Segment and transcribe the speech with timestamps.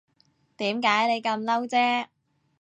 [0.57, 2.07] 點解你咁嬲啫